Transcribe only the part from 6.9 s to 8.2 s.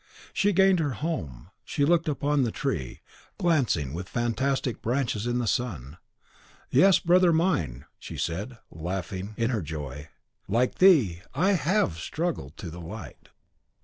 brother mine!" she